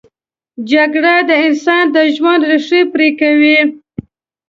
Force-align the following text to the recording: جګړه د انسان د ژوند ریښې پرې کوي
جګړه 0.71 1.15
د 1.29 1.31
انسان 1.45 1.85
د 1.95 1.97
ژوند 2.15 2.41
ریښې 2.51 2.81
پرې 2.93 3.09
کوي 3.19 3.57